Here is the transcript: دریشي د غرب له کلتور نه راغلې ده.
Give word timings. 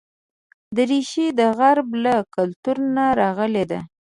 دریشي 0.75 1.27
د 1.39 1.41
غرب 1.57 1.87
له 2.03 2.15
کلتور 2.35 2.77
نه 2.95 3.05
راغلې 3.19 3.63
ده. 3.71 3.79